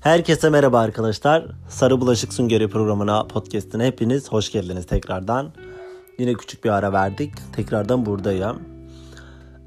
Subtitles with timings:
[0.00, 1.46] Herkese merhaba arkadaşlar.
[1.68, 5.52] Sarı Bulaşık Süngeri programına, podcastine hepiniz hoş geldiniz tekrardan.
[6.18, 7.32] Yine küçük bir ara verdik.
[7.52, 8.62] Tekrardan buradayım.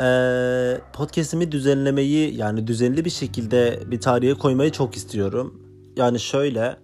[0.02, 5.62] Ee, podcastimi düzenlemeyi yani düzenli bir şekilde bir tarihe koymayı çok istiyorum.
[5.98, 6.78] Yani şöyle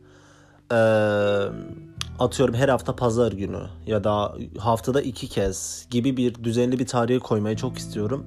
[0.72, 0.80] e,
[2.20, 7.20] atıyorum her hafta pazar günü ya da haftada iki kez gibi bir düzenli bir tarihe
[7.20, 8.26] koymayı çok istiyorum.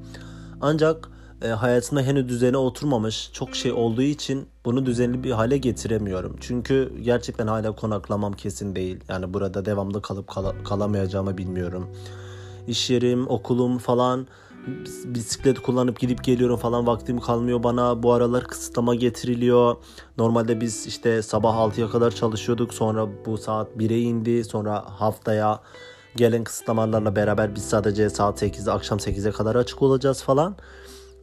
[0.61, 1.09] Ancak
[1.43, 6.37] e, hayatımda henüz düzene oturmamış çok şey olduğu için bunu düzenli bir hale getiremiyorum.
[6.41, 9.01] Çünkü gerçekten hala konaklamam kesin değil.
[9.09, 11.91] Yani burada devamlı kalıp kal- kalamayacağımı bilmiyorum.
[12.67, 14.27] İş yerim, okulum falan
[15.05, 18.03] bisiklet kullanıp gidip geliyorum falan vaktim kalmıyor bana.
[18.03, 19.77] Bu aralar kısıtlama getiriliyor.
[20.19, 22.75] Normalde biz işte sabah 6'ya kadar çalışıyorduk.
[22.75, 24.45] Sonra bu saat 1'e indi.
[24.45, 25.61] Sonra haftaya
[26.17, 30.57] gelen kısıtlamalarla beraber biz sadece saat 8'de akşam 8'e kadar açık olacağız falan.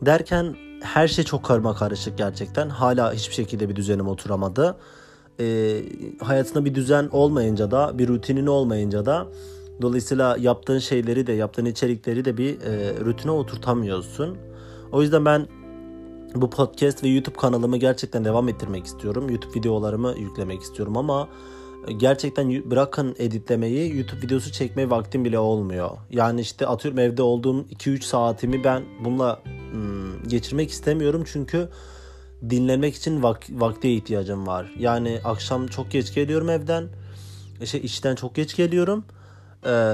[0.02, 2.70] Derken her şey çok karma karışık gerçekten.
[2.70, 4.78] Hala hiçbir şekilde bir düzenim oturamadı.
[5.40, 5.84] Ee,
[6.20, 9.28] hayatında bir düzen olmayınca da bir rutinin olmayınca da
[9.82, 14.38] dolayısıyla yaptığın şeyleri de yaptığın içerikleri de bir e, rutine oturtamıyorsun.
[14.92, 15.48] O yüzden ben
[16.36, 19.30] bu podcast ve YouTube kanalımı gerçekten devam ettirmek istiyorum.
[19.30, 21.30] YouTube videolarımı yüklemek istiyorum ama
[21.98, 25.90] gerçekten bırakın editlemeyi YouTube videosu çekmeye vaktim bile olmuyor.
[26.10, 29.40] Yani işte atıyorum evde olduğum 2-3 saatimi ben bununla
[29.72, 31.70] hmm, geçirmek istemiyorum çünkü
[32.50, 34.72] dinlenmek için vak- vakte ihtiyacım var.
[34.80, 36.88] Yani akşam çok geç geliyorum evden.
[37.62, 39.06] İşte işten çok geç geliyorum.
[39.66, 39.94] Ee,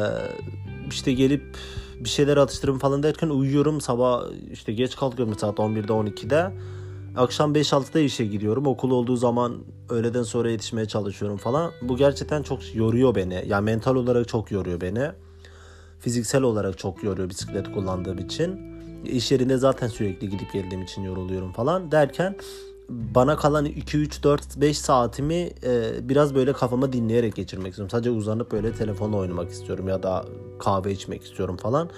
[0.90, 1.58] işte gelip
[2.00, 3.81] bir şeyler atıştırım falan derken uyuyorum.
[3.81, 6.52] Sabah işte geç kalkıyorum saat 11'de 12'de.
[7.16, 8.67] Akşam 5-6'da işe gidiyorum.
[8.67, 9.58] Okul olduğu zaman
[9.89, 11.72] öğleden sonra yetişmeye çalışıyorum falan.
[11.81, 13.44] Bu gerçekten çok yoruyor beni.
[13.47, 15.11] Yani mental olarak çok yoruyor beni.
[16.00, 18.59] Fiziksel olarak çok yoruyor bisiklet kullandığım için.
[19.06, 22.36] İş yerinde zaten sürekli gidip geldiğim için yoruluyorum falan derken
[22.90, 27.90] bana kalan 2 3 4 5 saatimi e, biraz böyle kafama dinleyerek geçirmek istiyorum.
[27.90, 30.25] Sadece uzanıp böyle telefonla oynamak istiyorum ya da
[30.59, 31.90] kahve içmek istiyorum falan.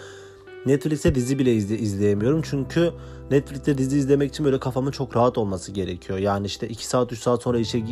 [0.66, 2.42] Netflix'te dizi bile izle, izleyemiyorum.
[2.42, 2.92] Çünkü
[3.31, 6.20] Netflix'te dizi izlemek için böyle kafamın çok rahat olması gerekiyor.
[6.20, 7.84] Yani işte 2 saat 3 saat sonra işe e,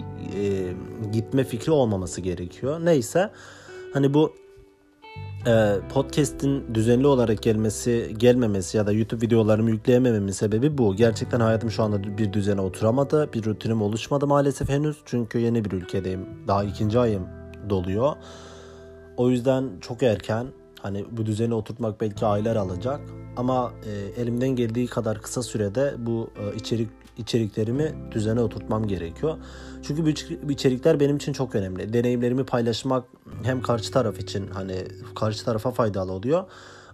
[1.11, 2.79] gitme fikri olmaması gerekiyor.
[2.84, 3.31] Neyse
[3.94, 4.34] hani bu
[5.47, 10.95] e, podcast'in düzenli olarak gelmesi, gelmemesi ya da YouTube videolarımı yükleyemememin sebebi bu.
[10.95, 13.34] Gerçekten hayatım şu anda bir düzene oturamadı.
[13.34, 14.97] Bir rutinim oluşmadı maalesef henüz.
[15.05, 16.25] Çünkü yeni bir ülkedeyim.
[16.47, 17.28] Daha ikinci ayım
[17.69, 18.16] doluyor.
[19.17, 20.47] O yüzden çok erken
[20.83, 23.01] Hani bu düzeni oturtmak belki aylar alacak
[23.38, 29.38] ama e, elimden geldiği kadar kısa sürede bu e, içerik içeriklerimi düzene oturtmam gerekiyor.
[29.83, 30.05] Çünkü
[30.43, 31.93] bu içerikler benim için çok önemli.
[31.93, 33.03] Deneyimlerimi paylaşmak
[33.43, 34.85] hem karşı taraf için hani
[35.16, 36.43] karşı tarafa faydalı oluyor.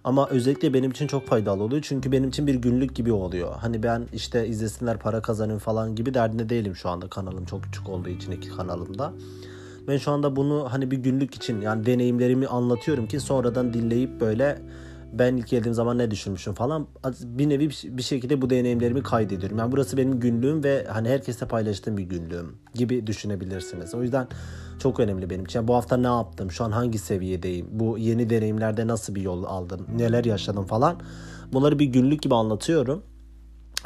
[0.04, 1.82] Ama özellikle benim için çok faydalı oluyor.
[1.82, 3.54] Çünkü benim için bir günlük gibi oluyor.
[3.56, 7.88] Hani ben işte izlesinler para kazanayım falan gibi derdinde değilim şu anda kanalım çok küçük
[7.88, 9.12] olduğu için iki kanalımda.
[9.88, 14.58] Ben şu anda bunu hani bir günlük için yani deneyimlerimi anlatıyorum ki sonradan dinleyip böyle
[15.12, 16.86] ben ilk geldiğim zaman ne düşünmüşüm falan
[17.24, 19.58] bir nevi bir şekilde bu deneyimlerimi kaydediyorum.
[19.58, 23.94] Yani burası benim günlüğüm ve hani herkesle paylaştığım bir günlüğüm gibi düşünebilirsiniz.
[23.94, 24.28] O yüzden
[24.78, 25.58] çok önemli benim için.
[25.58, 26.50] Yani bu hafta ne yaptım?
[26.50, 27.66] Şu an hangi seviyedeyim?
[27.70, 29.86] Bu yeni deneyimlerde nasıl bir yol aldım?
[29.96, 30.96] Neler yaşadım falan.
[31.52, 33.02] Bunları bir günlük gibi anlatıyorum.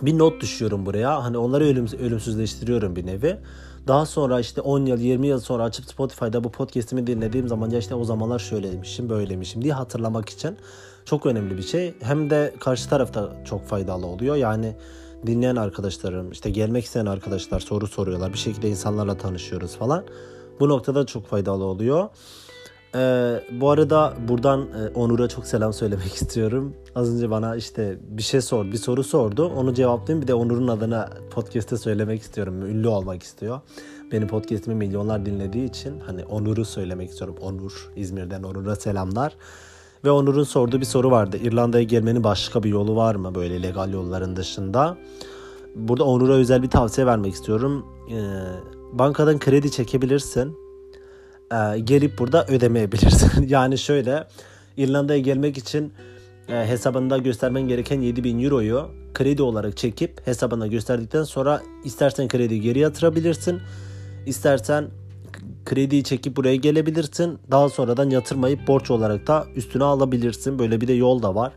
[0.03, 1.25] Bir not düşüyorum buraya.
[1.25, 3.39] Hani onları ölüm, ölümsüzleştiriyorum bir nevi.
[3.87, 7.79] Daha sonra işte 10 yıl 20 yıl sonra açıp Spotify'da bu podcast'imi dinlediğim zaman ya
[7.79, 10.57] işte o zamanlar şöyleymişim böyleymişim diye hatırlamak için
[11.05, 11.95] çok önemli bir şey.
[12.01, 14.37] Hem de karşı tarafta çok faydalı oluyor.
[14.37, 14.77] Yani
[15.27, 18.33] dinleyen arkadaşlarım işte gelmek isteyen arkadaşlar soru soruyorlar.
[18.33, 20.05] Bir şekilde insanlarla tanışıyoruz falan.
[20.61, 22.09] Bu noktada çok faydalı oluyor.
[22.95, 26.75] Ee, bu arada buradan e, Onur'a çok selam söylemek istiyorum.
[26.95, 29.53] Az önce bana işte bir şey sor, bir soru sordu.
[29.57, 30.23] Onu cevaplayayım.
[30.23, 32.63] Bir de Onur'un adına podcast'te söylemek istiyorum.
[32.63, 33.61] Ünlü olmak istiyor.
[34.13, 37.37] Benim podcast'imi milyonlar dinlediği için hani Onur'u söylemek istiyorum.
[37.43, 39.37] Onur, İzmir'den Onur'a selamlar.
[40.05, 41.37] Ve Onur'un sorduğu bir soru vardı.
[41.37, 44.97] İrlanda'ya gelmenin başka bir yolu var mı böyle legal yolların dışında?
[45.75, 47.87] Burada Onur'a özel bir tavsiye vermek istiyorum.
[48.11, 48.19] Ee,
[48.93, 50.64] bankadan kredi çekebilirsin
[51.55, 53.47] e, gelip burada ödemeyebilirsin.
[53.49, 54.25] yani şöyle
[54.77, 55.93] İrlanda'ya gelmek için
[56.49, 62.79] e, hesabında göstermen gereken 7000 euroyu kredi olarak çekip hesabına gösterdikten sonra istersen kredi geri
[62.79, 63.61] yatırabilirsin.
[64.27, 64.89] İstersen
[65.65, 67.39] krediyi çekip buraya gelebilirsin.
[67.51, 70.59] Daha sonradan yatırmayıp borç olarak da üstüne alabilirsin.
[70.59, 71.53] Böyle bir de yol da var.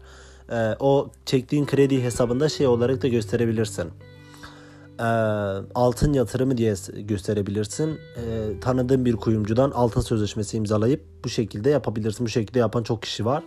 [0.52, 3.92] E, o çektiğin kredi hesabında şey olarak da gösterebilirsin
[5.00, 5.04] e,
[5.76, 7.90] altın yatırımı diye gösterebilirsin.
[7.90, 12.26] E, tanıdığın bir kuyumcudan altın sözleşmesi imzalayıp bu şekilde yapabilirsin.
[12.26, 13.44] Bu şekilde yapan çok kişi var.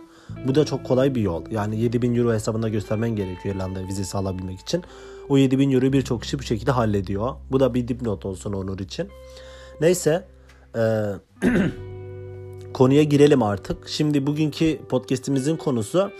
[0.47, 1.43] Bu da çok kolay bir yol.
[1.51, 4.83] Yani 7000 euro hesabında göstermen gerekiyor İrlanda vizesi alabilmek için.
[5.29, 7.35] O 7000 euroyu birçok kişi bu şekilde hallediyor.
[7.51, 9.09] Bu da bir dipnot olsun Onur için.
[9.81, 10.27] Neyse.
[10.75, 10.81] E,
[12.73, 13.89] konuya girelim artık.
[13.89, 16.11] Şimdi bugünkü podcastimizin konusu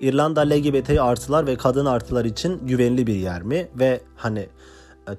[0.00, 3.68] İrlanda LGBT artılar ve kadın artılar için güvenli bir yer mi?
[3.78, 4.48] Ve hani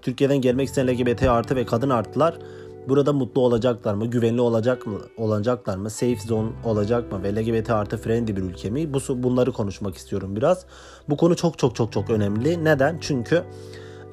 [0.01, 2.39] Türkiye'den gelmek isteyen LGBT artı ve kadın artılar
[2.89, 4.05] burada mutlu olacaklar mı?
[4.05, 4.99] Güvenli olacak mı?
[5.17, 5.89] Olacaklar mı?
[5.89, 7.23] Safe zone olacak mı?
[7.23, 8.93] Ve LGBT artı friendly bir ülke mi?
[8.93, 10.65] Bu bunları konuşmak istiyorum biraz.
[11.09, 12.63] Bu konu çok çok çok çok önemli.
[12.63, 12.97] Neden?
[13.01, 13.43] Çünkü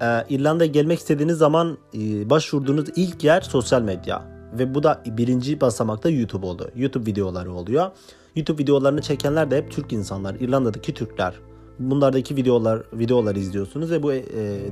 [0.02, 4.22] e, İrlanda'ya gelmek istediğiniz zaman e, başvurduğunuz ilk yer sosyal medya
[4.58, 6.70] ve bu da birinci basamakta YouTube oldu.
[6.76, 7.90] YouTube videoları oluyor.
[8.36, 11.34] YouTube videolarını çekenler de hep Türk insanlar, İrlanda'daki Türkler.
[11.78, 14.22] Bunlardaki videolar videolar izliyorsunuz ve bu e,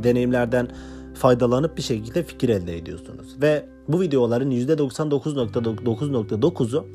[0.04, 0.68] deneyimlerden
[1.14, 3.42] faydalanıp bir şekilde fikir elde ediyorsunuz.
[3.42, 6.86] Ve bu videoların %99.9.9'u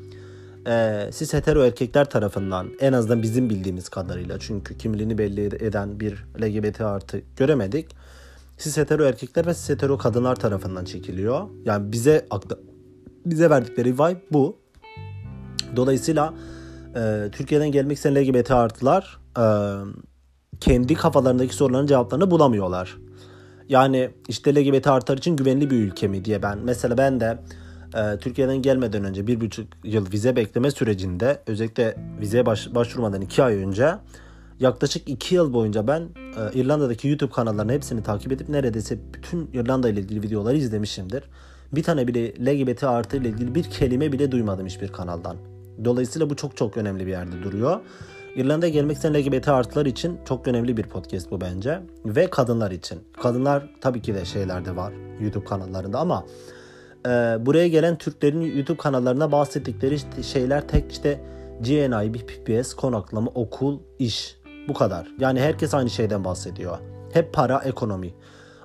[0.66, 6.24] e, siz hetero erkekler tarafından en azından bizim bildiğimiz kadarıyla çünkü kimliğini belli eden bir
[6.42, 7.86] LGBT artı göremedik.
[8.58, 11.48] Siz hetero erkekler ve siz hetero kadınlar tarafından çekiliyor.
[11.64, 12.26] Yani bize
[13.26, 14.56] bize verdikleri vibe bu.
[15.76, 16.34] Dolayısıyla
[16.96, 19.44] e, Türkiye'den gelmek isteyen LGBT artılar e,
[20.60, 22.98] kendi kafalarındaki soruların cevaplarını bulamıyorlar.
[23.68, 27.38] Yani işte LGBT artılar için güvenli bir ülke mi diye ben mesela ben de
[27.94, 33.42] e, Türkiye'den gelmeden önce bir buçuk yıl vize bekleme sürecinde özellikle vizeye baş, başvurmadan iki
[33.42, 33.94] ay önce
[34.60, 39.88] yaklaşık iki yıl boyunca ben e, İrlanda'daki YouTube kanallarının hepsini takip edip neredeyse bütün İrlanda
[39.88, 41.24] ile ilgili videoları izlemişimdir.
[41.72, 45.36] Bir tane bile LGBT artı ile ilgili bir kelime bile duymadım hiçbir kanaldan.
[45.84, 47.80] Dolayısıyla bu çok çok önemli bir yerde duruyor.
[48.36, 51.80] İrlanda'ya gelmek isteyen LGBT artılar için çok önemli bir podcast bu bence.
[52.04, 52.98] Ve kadınlar için.
[53.22, 56.24] Kadınlar tabii ki de şeylerde var YouTube kanallarında ama
[57.06, 57.10] e,
[57.46, 61.20] buraya gelen Türklerin YouTube kanallarına bahsettikleri işte şeyler tek işte
[61.60, 64.38] GNI, PPS, konaklama, okul, iş.
[64.68, 65.08] Bu kadar.
[65.18, 66.78] Yani herkes aynı şeyden bahsediyor.
[67.12, 68.14] Hep para, ekonomi.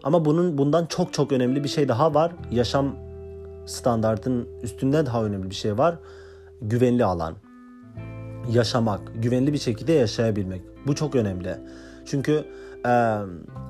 [0.04, 2.32] Ama bunun bundan çok çok önemli bir şey daha var.
[2.52, 2.96] Yaşam
[3.66, 5.96] standartının üstünde daha önemli bir şey var.
[6.62, 7.43] Güvenli alan.
[8.52, 10.62] Yaşamak, güvenli bir şekilde yaşayabilmek.
[10.88, 11.58] Bu çok önemli.
[12.06, 12.46] Çünkü
[12.86, 13.18] e,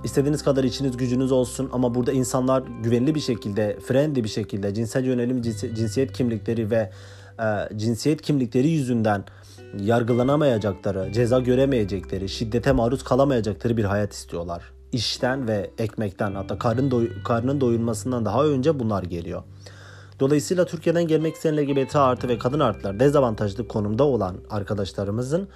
[0.03, 5.05] istediğiniz kadar içiniz gücünüz olsun ama burada insanlar güvenli bir şekilde, friendly bir şekilde cinsel
[5.05, 5.41] yönelim,
[5.75, 6.91] cinsiyet kimlikleri ve
[7.39, 9.23] e, cinsiyet kimlikleri yüzünden
[9.79, 17.09] yargılanamayacakları, ceza göremeyecekleri, şiddete maruz kalamayacakları bir hayat istiyorlar işten ve ekmekten hatta karın doy
[17.23, 19.43] karnın doyurmasından daha önce bunlar geliyor.
[20.19, 25.47] Dolayısıyla Türkiye'den gelmek isteyen LGBT artı ve kadın artılar dezavantajlı konumda olan arkadaşlarımızın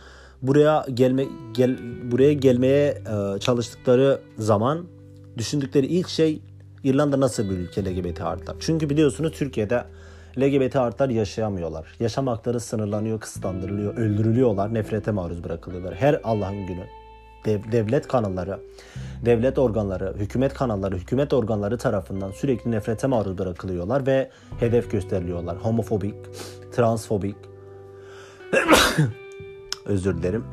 [0.42, 1.78] buraya gelme gel
[2.12, 4.86] buraya gelmeye e, çalıştıkları zaman
[5.38, 6.42] düşündükleri ilk şey
[6.84, 8.56] İrlanda nasıl bir ülke LGBT artılar?
[8.60, 9.84] Çünkü biliyorsunuz Türkiye'de
[10.40, 11.88] LGBT artılar yaşayamıyorlar.
[12.00, 15.96] Yaşam hakları sınırlanıyor, kısıtlandırılıyor, öldürülüyorlar, nefrete maruz bırakılıyorlar.
[15.96, 16.84] Her Allah'ın günü
[17.48, 18.60] dev, devlet kanalları,
[19.26, 24.30] devlet organları, hükümet kanalları, hükümet organları tarafından sürekli nefrete maruz bırakılıyorlar ve
[24.60, 25.58] hedef gösteriliyorlar.
[25.58, 26.16] Homofobik,
[26.72, 27.36] transfobik,
[29.86, 30.44] özür dilerim,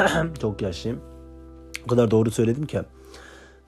[0.40, 1.00] çok yaşlıyım.
[1.84, 2.80] O kadar doğru söyledim ki.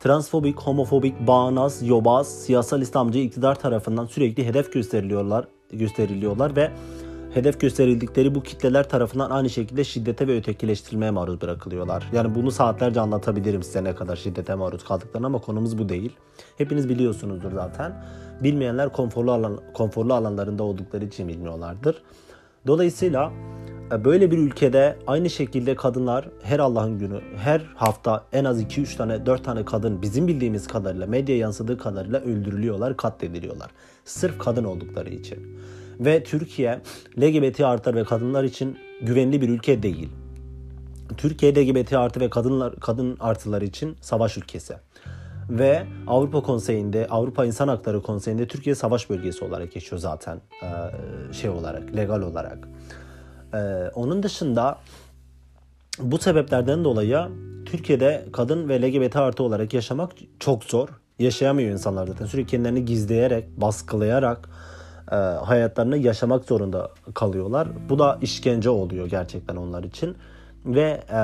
[0.00, 6.70] Transfobik, homofobik, bağnaz, yobaz, siyasal İslamcı iktidar tarafından sürekli hedef gösteriliyorlar, gösteriliyorlar ve
[7.36, 12.08] hedef gösterildikleri bu kitleler tarafından aynı şekilde şiddete ve ötekileştirilmeye maruz bırakılıyorlar.
[12.12, 16.16] Yani bunu saatlerce anlatabilirim size ne kadar şiddete maruz kaldıklarını ama konumuz bu değil.
[16.58, 18.04] Hepiniz biliyorsunuzdur zaten.
[18.42, 22.02] Bilmeyenler konforlu alan konforlu alanlarında oldukları için bilmiyorlardır.
[22.66, 23.32] Dolayısıyla
[23.92, 28.96] e, böyle bir ülkede aynı şekilde kadınlar her Allah'ın günü her hafta en az 2-3
[28.96, 33.70] tane 4 tane kadın bizim bildiğimiz kadarıyla medya yansıdığı kadarıyla öldürülüyorlar, katlediliyorlar.
[34.04, 35.58] Sırf kadın oldukları için.
[36.00, 36.80] Ve Türkiye
[37.18, 40.08] LGBT artılar ve kadınlar için güvenli bir ülke değil.
[41.16, 44.74] Türkiye LGBT artı ve kadınlar kadın artıları için savaş ülkesi.
[45.50, 50.40] Ve Avrupa Konseyi'nde, Avrupa İnsan Hakları Konseyi'nde Türkiye savaş bölgesi olarak geçiyor zaten
[51.32, 52.68] şey olarak, legal olarak.
[53.94, 54.78] Onun dışında
[55.98, 57.18] bu sebeplerden dolayı
[57.66, 60.88] Türkiye'de kadın ve LGBT artı olarak yaşamak çok zor.
[61.18, 62.26] Yaşayamıyor insanlar zaten.
[62.26, 64.48] Sürekli kendilerini gizleyerek, baskılayarak,
[65.12, 67.68] e, hayatlarını yaşamak zorunda kalıyorlar.
[67.88, 70.16] Bu da işkence oluyor gerçekten onlar için.
[70.66, 71.20] Ve e,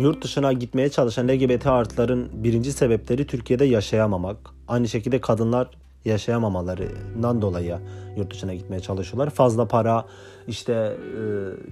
[0.00, 4.36] yurt dışına gitmeye çalışan LGBT artıların birinci sebepleri Türkiye'de yaşayamamak.
[4.68, 5.68] Aynı şekilde kadınlar
[6.04, 7.78] yaşayamamalarından dolayı
[8.16, 9.30] yurt dışına gitmeye çalışıyorlar.
[9.30, 10.04] Fazla para,
[10.48, 10.96] işte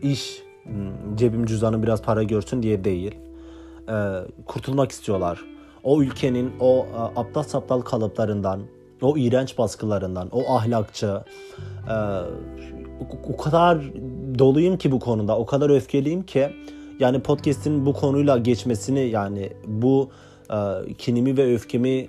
[0.03, 0.43] e, iş,
[1.15, 3.15] cebim cüzdanım biraz para görsün diye değil.
[3.89, 3.95] E,
[4.47, 5.45] kurtulmak istiyorlar.
[5.83, 8.61] O ülkenin o e, aptal saptal kalıplarından,
[9.03, 11.21] o iğrenç baskılarından, o ahlakçı,
[11.89, 11.97] e,
[13.29, 13.79] o kadar
[14.39, 15.39] doluyum ki bu konuda.
[15.39, 16.51] O kadar öfkeliyim ki
[17.01, 20.11] yani podcast'in bu konuyla geçmesini yani bu
[20.51, 22.07] e, kinimi ve öfkemi e,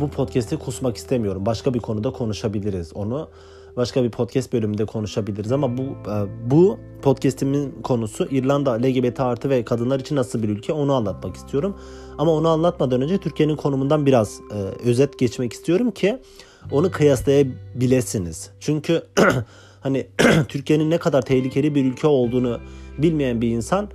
[0.00, 1.46] bu podcast'te kusmak istemiyorum.
[1.46, 3.28] Başka bir konuda konuşabiliriz onu.
[3.76, 6.14] Başka bir podcast bölümünde konuşabiliriz ama bu e,
[6.50, 11.76] bu podcast'imin konusu İrlanda LGBT artı ve kadınlar için nasıl bir ülke onu anlatmak istiyorum.
[12.18, 16.18] Ama onu anlatmadan önce Türkiye'nin konumundan biraz e, özet geçmek istiyorum ki
[16.70, 18.50] onu kıyaslayabilesiniz.
[18.60, 19.02] Çünkü
[19.80, 20.06] hani
[20.48, 22.60] Türkiye'nin ne kadar tehlikeli bir ülke olduğunu
[22.98, 23.88] bilmeyen bir insan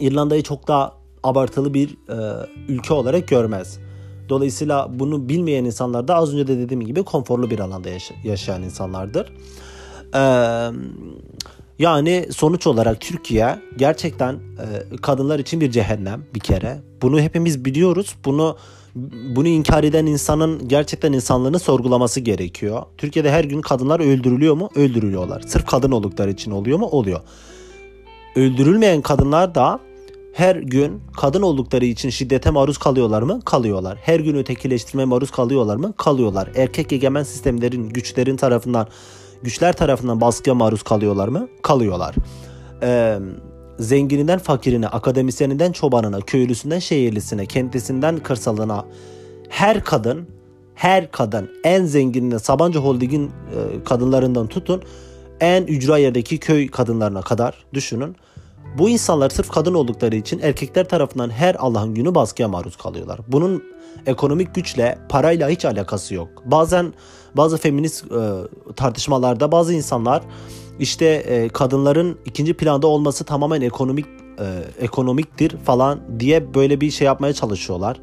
[0.00, 3.85] İrlanda'yı çok daha abartılı bir e, ülke olarak görmez.
[4.28, 7.88] Dolayısıyla bunu bilmeyen insanlar da az önce de dediğim gibi konforlu bir alanda
[8.24, 9.32] yaşayan insanlardır.
[10.14, 10.70] Ee,
[11.78, 16.78] yani sonuç olarak Türkiye gerçekten e, kadınlar için bir cehennem bir kere.
[17.02, 18.14] Bunu hepimiz biliyoruz.
[18.24, 18.56] Bunu
[19.36, 22.82] bunu inkar eden insanın gerçekten insanlığını sorgulaması gerekiyor.
[22.98, 24.70] Türkiye'de her gün kadınlar öldürülüyor mu?
[24.74, 25.40] Öldürülüyorlar.
[25.40, 26.86] Sırf kadın oldukları için oluyor mu?
[26.86, 27.20] Oluyor.
[28.36, 29.80] Öldürülmeyen kadınlar da
[30.36, 33.40] her gün kadın oldukları için şiddete maruz kalıyorlar mı?
[33.44, 33.98] Kalıyorlar.
[34.02, 35.94] Her gün ötekileştirme maruz kalıyorlar mı?
[35.96, 36.48] Kalıyorlar.
[36.56, 38.88] Erkek egemen sistemlerin, güçlerin tarafından,
[39.42, 41.48] güçler tarafından baskıya maruz kalıyorlar mı?
[41.62, 42.14] Kalıyorlar.
[42.82, 43.18] Ee,
[43.78, 48.84] zengininden fakirine, akademisyeninden çobanına, köylüsünden şehirlisine, kentlisinden kırsalına
[49.48, 50.28] her kadın,
[50.74, 54.82] her kadın en zenginine Sabancı Holding'in e, kadınlarından tutun
[55.40, 58.16] en ücra yerdeki köy kadınlarına kadar düşünün
[58.78, 63.20] bu insanlar sırf kadın oldukları için erkekler tarafından her Allah'ın günü baskıya maruz kalıyorlar.
[63.28, 63.64] Bunun
[64.06, 66.28] ekonomik güçle, parayla hiç alakası yok.
[66.44, 66.92] Bazen
[67.34, 68.18] bazı feminist e,
[68.76, 70.22] tartışmalarda bazı insanlar
[70.78, 74.06] işte e, kadınların ikinci planda olması tamamen ekonomik
[74.38, 78.00] e, ekonomiktir falan diye böyle bir şey yapmaya çalışıyorlar.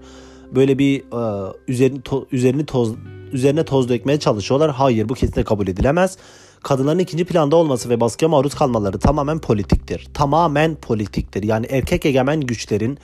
[0.55, 2.93] Böyle bir e, üzerini to, üzerini toz
[3.31, 4.71] üzerine toz dökmeye çalışıyorlar.
[4.71, 6.17] Hayır bu kesinlikle kabul edilemez
[6.63, 10.07] kadınların ikinci planda olması ve baskıya maruz kalmaları tamamen politiktir.
[10.13, 11.43] Tamamen politiktir.
[11.43, 12.97] Yani erkek egemen güçlerin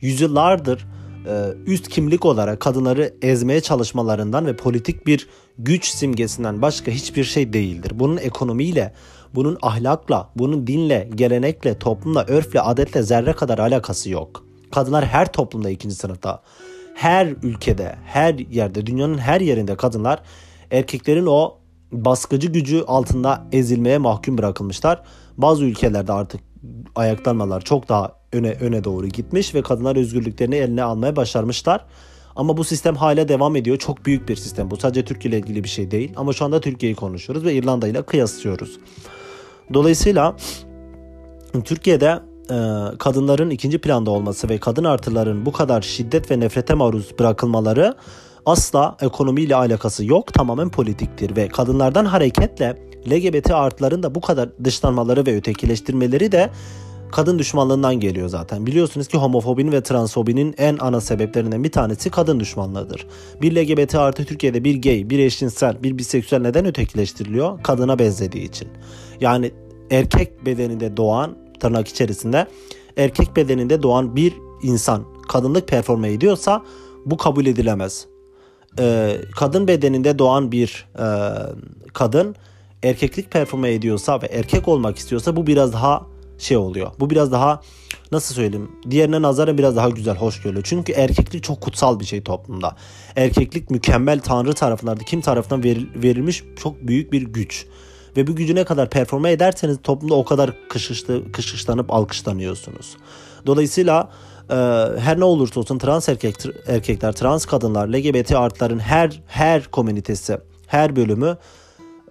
[0.00, 0.86] yüzyıllardır
[1.26, 5.28] e, üst kimlik olarak kadınları ezmeye çalışmalarından ve politik bir
[5.58, 7.92] güç simgesinden başka hiçbir şey değildir.
[7.94, 8.94] Bunun ekonomiyle,
[9.34, 14.44] bunun ahlakla, bunun dinle, gelenekle, toplumla, örfle, adetle zerre kadar alakası yok.
[14.72, 16.42] Kadınlar her toplumda ikinci sınıfta.
[16.94, 20.22] Her ülkede, her yerde, dünyanın her yerinde kadınlar
[20.70, 21.58] erkeklerin o
[21.94, 25.02] baskıcı gücü altında ezilmeye mahkum bırakılmışlar.
[25.36, 26.40] Bazı ülkelerde artık
[26.94, 31.84] ayaklanmalar çok daha öne öne doğru gitmiş ve kadınlar özgürlüklerini eline almaya başarmışlar.
[32.36, 33.78] Ama bu sistem hala devam ediyor.
[33.78, 34.70] Çok büyük bir sistem.
[34.70, 36.12] Bu sadece Türkiye ile ilgili bir şey değil.
[36.16, 38.78] Ama şu anda Türkiye'yi konuşuyoruz ve İrlanda ile kıyaslıyoruz.
[39.74, 40.36] Dolayısıyla
[41.64, 42.20] Türkiye'de
[42.50, 42.56] e,
[42.98, 47.94] kadınların ikinci planda olması ve kadın artıların bu kadar şiddet ve nefrete maruz bırakılmaları
[48.46, 52.76] asla ekonomiyle alakası yok tamamen politiktir ve kadınlardan hareketle
[53.10, 56.50] LGBT artıların da bu kadar dışlanmaları ve ötekileştirmeleri de
[57.12, 58.66] kadın düşmanlığından geliyor zaten.
[58.66, 63.06] Biliyorsunuz ki homofobinin ve transfobinin en ana sebeplerinden bir tanesi kadın düşmanlığıdır.
[63.42, 67.62] Bir LGBT artı Türkiye'de bir gay, bir eşcinsel, bir biseksüel neden ötekileştiriliyor?
[67.62, 68.68] Kadına benzediği için.
[69.20, 69.50] Yani
[69.90, 72.46] erkek bedeninde doğan tırnak içerisinde
[72.96, 76.62] erkek bedeninde doğan bir insan kadınlık performe ediyorsa
[77.06, 78.06] bu kabul edilemez
[78.78, 81.06] e, kadın bedeninde doğan bir e,
[81.92, 82.36] kadın
[82.82, 86.06] erkeklik performe ediyorsa ve erkek olmak istiyorsa bu biraz daha
[86.38, 86.90] şey oluyor.
[87.00, 87.60] Bu biraz daha
[88.12, 90.64] nasıl söyleyeyim diğerine nazaran biraz daha güzel hoş görülüyor.
[90.68, 92.76] Çünkü erkeklik çok kutsal bir şey toplumda.
[93.16, 95.64] Erkeklik mükemmel tanrı tarafından kim tarafından
[95.94, 97.66] verilmiş çok büyük bir güç.
[98.16, 102.96] Ve bu gücü ne kadar performe ederseniz toplumda o kadar kışıştı, kışışlanıp alkışlanıyorsunuz.
[103.46, 104.10] Dolayısıyla
[104.50, 104.54] e,
[105.00, 106.36] her ne olursa olsun trans erkek,
[106.66, 111.36] erkekler, trans kadınlar, LGBT artların her her komünitesi, her bölümü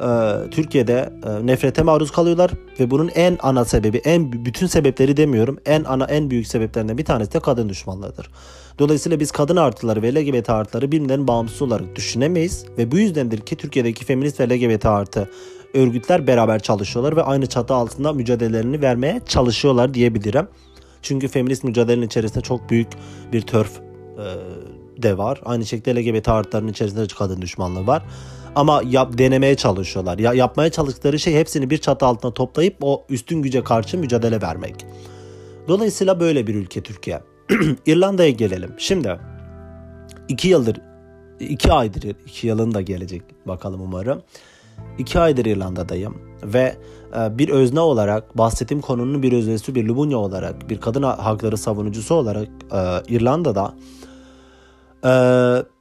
[0.02, 0.08] e,
[0.52, 5.84] Türkiye'de e, nefrete maruz kalıyorlar ve bunun en ana sebebi, en bütün sebepleri demiyorum, en
[5.84, 8.30] ana en büyük sebeplerinden bir tanesi de kadın düşmanlığıdır.
[8.80, 13.56] Dolayısıyla biz kadın artıları ve LGBT artıları birbirinden bağımsız olarak düşünemeyiz ve bu yüzdendir ki
[13.56, 15.30] Türkiye'deki feminist ve LGBT artı
[15.74, 20.48] örgütler beraber çalışıyorlar ve aynı çatı altında mücadelelerini vermeye çalışıyorlar diyebilirim.
[21.04, 22.88] Çünkü feminist mücadelenin içerisinde çok büyük
[23.34, 25.42] bir törf e, de var.
[25.46, 28.04] Aynı şekilde LGBT artıların içerisinde kadın düşmanlığı var.
[28.56, 30.20] Ama yap, denemeye çalışıyorlar.
[30.20, 34.86] Ya, yapmaya çalıştıkları şey hepsini bir çatı altına toplayıp o üstün güce karşı mücadele vermek.
[35.68, 37.22] Dolayısıyla böyle bir ülke Türkiye.
[37.86, 38.74] İrlanda'ya gelelim.
[38.78, 39.20] Şimdi
[40.28, 40.78] iki yıldır,
[41.40, 44.22] iki aydır, iki yılın da gelecek bakalım umarım.
[44.98, 46.76] İki aydır İrlanda'dayım ve
[47.16, 52.16] e, bir özne olarak bahsettiğim konunun bir öznesi bir Lubunya olarak bir kadın hakları savunucusu
[52.16, 53.74] olarak e, İrlanda'da
[55.06, 55.12] e,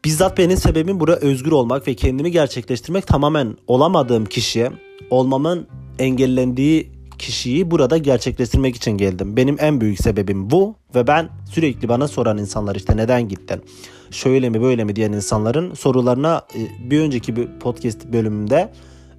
[0.05, 4.73] bizzat benim sebebim burada özgür olmak ve kendimi gerçekleştirmek tamamen olamadığım kişiye
[5.11, 5.67] olmamın
[5.99, 9.37] engellendiği kişiyi burada gerçekleştirmek için geldim.
[9.37, 13.63] Benim en büyük sebebim bu ve ben sürekli bana soran insanlar işte neden gittin?
[14.11, 16.43] Şöyle mi böyle mi diyen insanların sorularına
[16.91, 18.73] bir önceki bir podcast bölümünde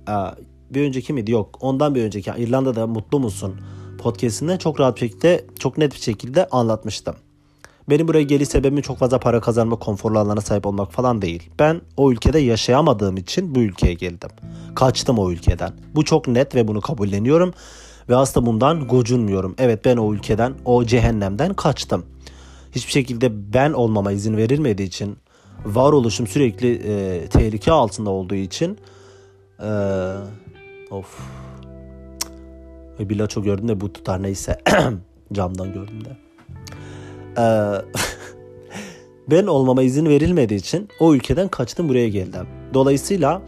[0.08, 0.14] e,
[0.74, 3.56] bir önceki miydi yok ondan bir önceki İrlanda'da mutlu musun
[3.98, 7.16] podcastinde çok rahat bir şekilde çok net bir şekilde anlatmıştım.
[7.90, 11.50] Benim buraya geliş sebebim çok fazla para kazanma, konforlu alana sahip olmak falan değil.
[11.60, 14.30] Ben o ülkede yaşayamadığım için bu ülkeye geldim.
[14.76, 15.74] Kaçtım o ülkeden.
[15.96, 17.54] Bu çok net ve bunu kabulleniyorum.
[18.10, 19.56] Ve aslında bundan gocunmuyorum.
[19.58, 22.06] Evet ben o ülkeden, o cehennemden kaçtım.
[22.72, 25.18] Hiçbir şekilde ben olmama izin verilmediği için,
[25.66, 28.78] varoluşum sürekli e, tehlike altında olduğu için
[29.60, 29.70] e,
[30.94, 31.20] of
[33.00, 34.62] bir bilaço gördüm de bu tutar neyse
[35.34, 36.18] camdan gördüm de.
[37.38, 37.82] Ee,
[39.32, 42.48] ben olmama izin verilmediği için o ülkeden kaçtım buraya geldim.
[42.74, 43.42] Dolayısıyla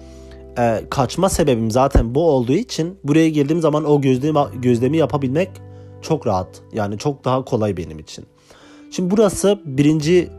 [0.57, 5.49] e, kaçma sebebim zaten bu olduğu için buraya geldiğim zaman o gözlemi, gözlemi yapabilmek
[6.01, 6.61] çok rahat.
[6.73, 8.25] Yani çok daha kolay benim için.
[8.91, 10.29] Şimdi burası birinci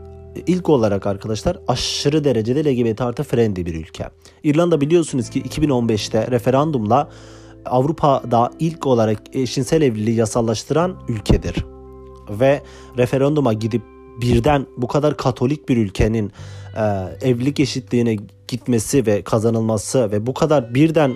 [0.47, 4.09] ilk olarak arkadaşlar aşırı derecede LGBT artı friendly bir ülke.
[4.43, 7.09] İrlanda biliyorsunuz ki 2015'te referandumla
[7.65, 11.65] Avrupa'da ilk olarak eşcinsel evliliği yasallaştıran ülkedir.
[12.29, 12.61] Ve
[12.97, 13.81] referanduma gidip
[14.21, 16.31] birden bu kadar katolik bir ülkenin
[16.77, 16.83] e,
[17.29, 18.17] evlilik eşitliğine
[18.47, 21.15] gitmesi ve kazanılması ve bu kadar birden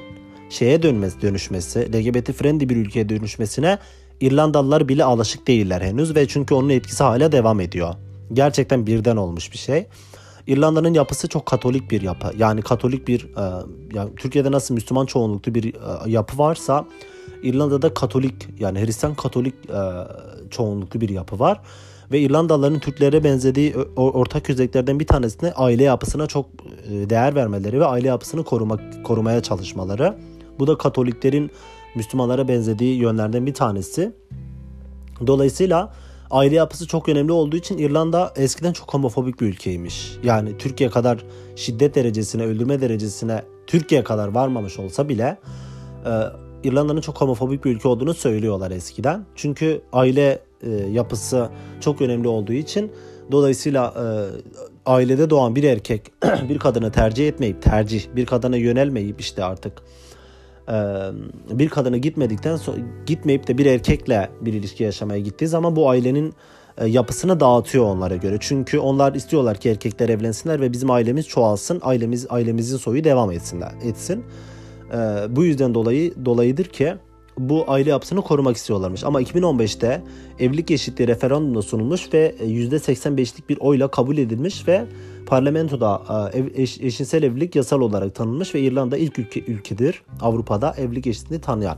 [0.49, 3.77] şeye dönmesi, dönüşmesi, LGBT friendly bir ülkeye dönüşmesine
[4.21, 7.95] İrlandalılar bile alışık değiller henüz ve çünkü onun etkisi hala devam ediyor.
[8.33, 9.87] Gerçekten birden olmuş bir şey.
[10.47, 12.31] İrlanda'nın yapısı çok katolik bir yapı.
[12.37, 16.85] Yani katolik bir e, yani Türkiye'de nasıl Müslüman çoğunluklu bir e, yapı varsa
[17.43, 19.81] İrlanda'da katolik yani Hristiyan katolik e,
[20.49, 21.61] çoğunluklu bir yapı var.
[22.11, 26.45] Ve İrlandalıların Türklere benzediği ortak özelliklerden bir tanesine aile yapısına çok
[26.89, 30.17] e, değer vermeleri ve aile yapısını korumak korumaya çalışmaları.
[30.59, 31.51] Bu da Katoliklerin
[31.95, 34.11] Müslümanlara benzediği yönlerden bir tanesi.
[35.27, 35.93] Dolayısıyla
[36.31, 40.17] aile yapısı çok önemli olduğu için İrlanda eskiden çok homofobik bir ülkeymiş.
[40.23, 41.25] Yani Türkiye kadar
[41.55, 45.37] şiddet derecesine, öldürme derecesine Türkiye kadar varmamış olsa bile
[46.05, 46.11] e,
[46.63, 49.25] İrlanda'nın çok homofobik bir ülke olduğunu söylüyorlar eskiden.
[49.35, 51.49] Çünkü aile e, yapısı
[51.81, 52.91] çok önemli olduğu için
[53.31, 54.05] dolayısıyla e,
[54.85, 56.11] ailede doğan bir erkek
[56.49, 59.73] bir kadını tercih etmeyip tercih bir kadına yönelmeyip işte artık
[61.49, 66.33] bir kadını gitmedikten sonra gitmeyip de bir erkekle bir ilişki yaşamaya gittiği zaman bu ailenin
[66.85, 68.37] yapısını dağıtıyor onlara göre.
[68.39, 73.71] Çünkü onlar istiyorlar ki erkekler evlensinler ve bizim ailemiz çoğalsın, ailemiz ailemizin soyu devam etsinler,
[73.83, 74.23] etsin.
[75.29, 76.93] Bu yüzden dolayı dolayıdır ki
[77.49, 79.03] bu aile yapısını korumak istiyorlarmış.
[79.03, 80.01] Ama 2015'te
[80.39, 84.85] evlilik eşitliği referandumda sunulmuş ve %85'lik bir oyla kabul edilmiş ve
[85.25, 86.01] parlamentoda
[86.33, 91.41] e, eş, eşinsel evlilik yasal olarak tanınmış ve İrlanda ilk ülke, ülkedir Avrupa'da evlilik eşitliğini
[91.41, 91.77] tanıyan.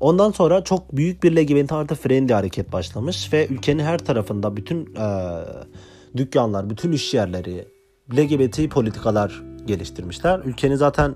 [0.00, 4.94] Ondan sonra çok büyük bir LGBT artı friendly hareket başlamış ve ülkenin her tarafında bütün
[4.96, 5.08] e,
[6.16, 7.68] dükkanlar, bütün iş yerleri
[8.12, 10.40] LGBT politikalar geliştirmişler.
[10.44, 11.14] Ülkenin zaten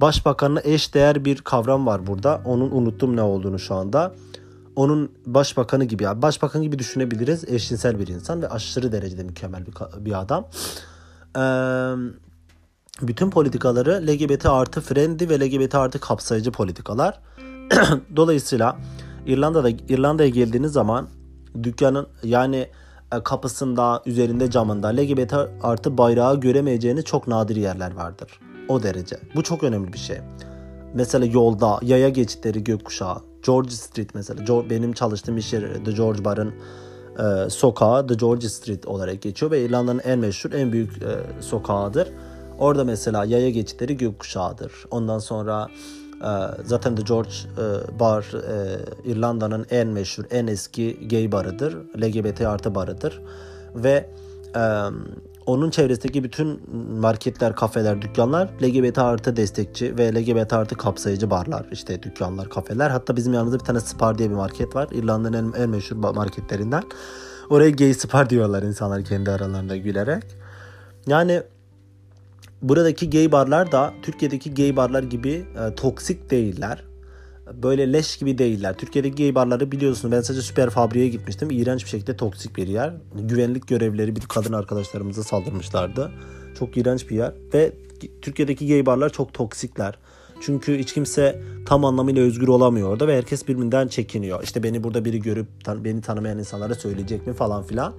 [0.00, 2.42] Başbakanına eş değer bir kavram var burada.
[2.44, 4.14] Onun unuttum ne olduğunu şu anda.
[4.76, 7.44] Onun başbakanı gibi yani başbakan gibi düşünebiliriz.
[7.48, 10.48] Eşcinsel bir insan ve aşırı derecede mükemmel bir, bir adam.
[11.36, 11.40] Ee,
[13.02, 17.20] bütün politikaları LGBT artı friendly ve LGBT artı kapsayıcı politikalar.
[18.16, 18.76] Dolayısıyla
[19.26, 21.08] İrlanda'da İrlanda'ya geldiğiniz zaman
[21.62, 22.68] dükkanın yani
[23.12, 28.40] e, kapısında, üzerinde, camında LGBT artı bayrağı göremeyeceğiniz çok nadir yerler vardır.
[28.68, 29.16] O derece.
[29.34, 30.16] Bu çok önemli bir şey.
[30.94, 33.16] Mesela yolda, yaya geçitleri gökkuşağı.
[33.46, 34.70] George Street mesela.
[34.70, 36.54] Benim çalıştığım iş yeri The George Bar'ın
[37.18, 42.08] e, sokağı The George Street olarak geçiyor ve İrlanda'nın en meşhur, en büyük e, sokağıdır.
[42.58, 44.72] Orada mesela yaya geçitleri gökkuşağıdır.
[44.90, 45.68] Ondan sonra
[46.20, 46.30] e,
[46.64, 51.76] zaten The George e, Bar e, İrlanda'nın en meşhur, en eski gay barıdır.
[52.02, 53.22] LGBT artı barıdır.
[53.74, 54.10] Ve
[54.56, 54.62] e,
[55.48, 56.60] onun çevresindeki bütün
[57.00, 61.66] marketler, kafeler, dükkanlar LGBT artı destekçi ve LGBT artı kapsayıcı barlar.
[61.72, 62.90] işte dükkanlar, kafeler.
[62.90, 64.88] Hatta bizim yanımızda bir tane Spar diye bir market var.
[64.92, 66.82] İrlanda'nın en, en meşhur marketlerinden.
[67.50, 70.24] Oraya gay Spar diyorlar insanlar kendi aralarında gülerek.
[71.06, 71.42] Yani
[72.62, 76.87] buradaki gay barlar da Türkiye'deki gay barlar gibi e, toksik değiller
[77.62, 78.76] böyle leş gibi değiller.
[78.78, 81.50] Türkiye'deki gay barları biliyorsunuz ben sadece Süper Fabri'ye gitmiştim.
[81.50, 82.92] İğrenç bir şekilde toksik bir yer.
[83.14, 86.12] Güvenlik görevlileri bir kadın arkadaşlarımıza saldırmışlardı.
[86.58, 87.32] Çok iğrenç bir yer.
[87.54, 87.72] Ve
[88.22, 89.98] Türkiye'deki gay barlar çok toksikler.
[90.40, 94.42] Çünkü hiç kimse tam anlamıyla özgür olamıyor orada ve herkes birbirinden çekiniyor.
[94.42, 97.94] İşte beni burada biri görüp tan- beni tanımayan insanlara söyleyecek mi falan filan.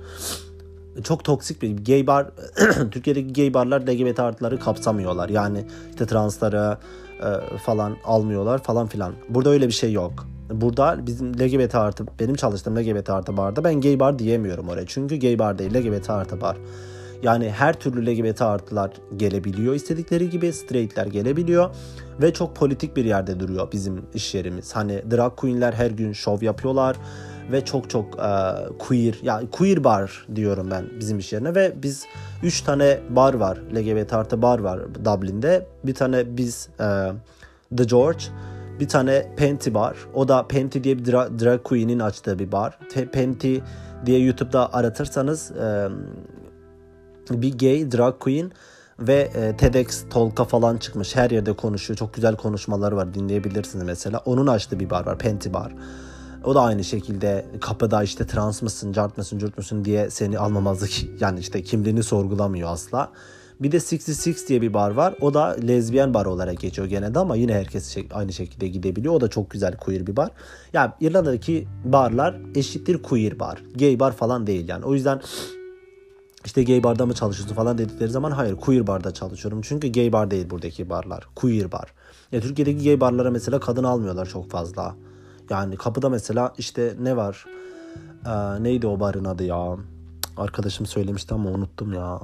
[1.04, 2.28] Çok toksik bir gay bar.
[2.92, 5.30] Türkiye'deki gay barlar LGBT artıları kapsamıyorlar.
[5.30, 6.78] Yani işte transları,
[7.20, 9.14] e, falan almıyorlar falan filan.
[9.30, 10.28] Burada öyle bir şey yok.
[10.52, 14.86] Burada bizim LGBT artı benim çalıştığım LGBT artı barda ben gay bar diyemiyorum oraya.
[14.88, 16.58] Çünkü gay bar değil LGBT artı bar.
[17.24, 21.76] Yani her türlü LGBT artılar gelebiliyor istedikleri gibi straightler gelebiliyor
[22.22, 24.76] ve çok politik bir yerde duruyor bizim iş yerimiz.
[24.76, 26.96] Hani drag queenler her gün şov yapıyorlar
[27.52, 28.30] ve çok çok e,
[28.80, 32.06] queer yani queer bar diyorum ben bizim iş yerine ve biz
[32.44, 36.88] 3 tane bar var LGBT artı bar var Dublin'de bir tane biz e,
[37.78, 38.24] The George
[38.80, 42.80] bir tane Penty bar o da Penty diye bir drag, drag queen'in açtığı bir bar
[43.12, 43.58] Penty
[44.06, 45.90] diye YouTube'da aratırsanız e,
[47.30, 48.52] bir gay drag queen
[49.00, 51.16] ve e, TEDx Talk'a falan çıkmış.
[51.16, 51.98] Her yerde konuşuyor.
[51.98, 53.14] Çok güzel konuşmaları var.
[53.14, 54.22] Dinleyebilirsiniz mesela.
[54.26, 55.18] Onun açtığı bir bar var.
[55.18, 55.74] Penty Bar.
[56.44, 60.92] O da aynı şekilde kapıda işte trans mısın, cart mısın, cürt müsün diye seni almamazlık
[61.20, 63.12] yani işte kimliğini sorgulamıyor asla.
[63.60, 65.16] Bir de 66 diye bir bar var.
[65.22, 69.14] O da lezbiyen bar olarak geçiyor gene de ama yine herkes aynı şekilde gidebiliyor.
[69.14, 70.32] O da çok güzel queer bir bar.
[70.74, 73.64] Yani İrlanda'daki barlar eşittir queer bar.
[73.76, 74.86] Gay bar falan değil yani.
[74.86, 75.22] O yüzden
[76.46, 79.62] işte gay barda mı çalışıyorsun falan dedikleri zaman hayır queer barda çalışıyorum.
[79.64, 81.28] Çünkü gay bar değil buradaki barlar.
[81.36, 81.94] Queer bar.
[82.32, 84.96] Ya Türkiye'deki gay barlara mesela kadın almıyorlar çok fazla.
[85.50, 87.46] Yani kapıda mesela işte ne var?
[88.26, 89.76] Ee, neydi o barın adı ya?
[90.38, 92.20] Arkadaşım söylemişti ama unuttum ya.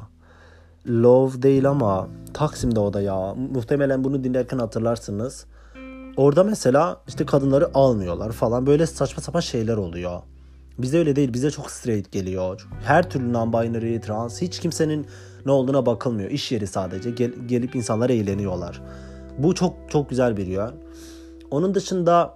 [0.88, 3.36] Love değil ama Taksim'de o da ya.
[3.54, 5.46] Muhtemelen bunu dinlerken hatırlarsınız.
[6.18, 8.68] Orada mesela işte kadınları almıyorlar falan.
[8.68, 10.22] Böyle saçma sapan şeyler oluyor.
[10.80, 11.34] Bize öyle değil.
[11.34, 12.68] Bize çok straight geliyor.
[12.84, 15.08] Her türlü non-binary, trans hiç kimsenin
[15.46, 16.30] ne olduğuna bakılmıyor.
[16.32, 17.12] İş yeri sadece.
[17.12, 18.82] Gel, gelip insanlar eğleniyorlar.
[19.38, 20.72] Bu çok çok güzel bir yön.
[21.52, 22.34] Onun dışında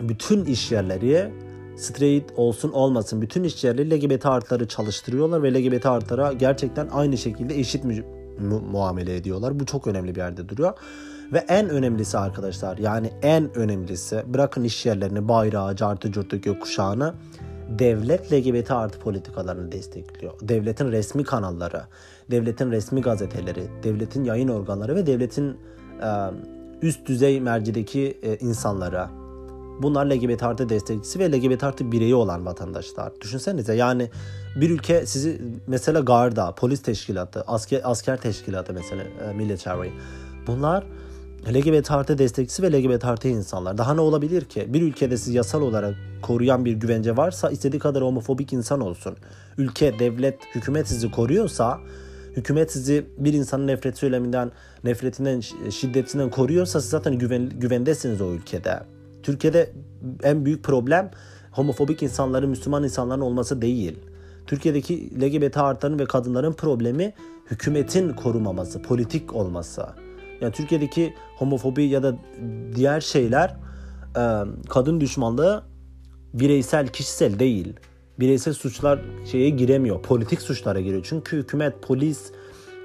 [0.00, 1.30] bütün iş yerleri
[1.76, 7.58] straight olsun olmasın bütün iş yerleri LGBT artıları çalıştırıyorlar ve LGBT artılara gerçekten aynı şekilde
[7.58, 7.92] eşit mu-
[8.38, 9.60] mu- muamele ediyorlar.
[9.60, 10.72] Bu çok önemli bir yerde duruyor.
[11.32, 17.14] Ve en önemlisi arkadaşlar yani en önemlisi bırakın iş yerlerini bayrağı, cartı, curtu, gökkuşağını
[17.78, 20.32] devlet LGBT artı politikalarını destekliyor.
[20.42, 21.82] Devletin resmi kanalları,
[22.30, 25.56] devletin resmi gazeteleri, devletin yayın organları ve devletin
[26.02, 26.10] e,
[26.82, 29.10] üst düzey mercideki e, insanlara
[29.82, 33.12] Bunlar LGBT artı destekçisi ve LGBT artı bireyi olan vatandaşlar.
[33.20, 34.10] Düşünsenize yani
[34.56, 39.88] bir ülke sizi mesela garda, polis teşkilatı, asker, asker teşkilatı mesela e, military.
[40.46, 40.84] Bunlar
[41.54, 43.78] LGBT artı destekçisi ve LGBT artı insanlar.
[43.78, 44.66] Daha ne olabilir ki?
[44.68, 49.16] Bir ülkede sizi yasal olarak koruyan bir güvence varsa istediği kadar homofobik insan olsun.
[49.58, 51.78] Ülke, devlet, hükümet sizi koruyorsa
[52.36, 54.52] hükümet sizi bir insanın nefret söyleminden,
[54.84, 58.82] nefretinden, şiddetinden koruyorsa siz zaten güven, güvendesiniz o ülkede.
[59.22, 59.72] Türkiye'de
[60.22, 61.10] en büyük problem
[61.52, 63.98] homofobik insanların, Müslüman insanların olması değil.
[64.46, 67.14] Türkiye'deki LGBT artların ve kadınların problemi
[67.50, 69.86] hükümetin korumaması, politik olması.
[70.40, 72.16] Yani Türkiye'deki homofobi ya da
[72.74, 73.56] diğer şeyler
[74.68, 75.62] kadın düşmanlığı
[76.34, 77.74] bireysel, kişisel değil.
[78.20, 80.02] Bireysel suçlar şeye giremiyor.
[80.02, 81.06] Politik suçlara giriyor.
[81.08, 82.32] Çünkü hükümet, polis,